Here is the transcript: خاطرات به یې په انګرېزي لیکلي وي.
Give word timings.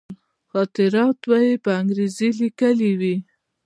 خاطرات 0.51 1.17
به 1.29 1.37
یې 1.45 1.53
په 1.63 1.71
انګرېزي 1.79 2.29
لیکلي 2.41 2.91
وي. 2.99 3.15